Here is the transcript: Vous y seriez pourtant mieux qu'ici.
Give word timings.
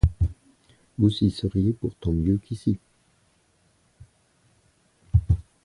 Vous 0.97 1.11
y 1.23 1.29
seriez 1.29 1.73
pourtant 1.73 2.11
mieux 2.11 2.37
qu'ici. 2.39 2.79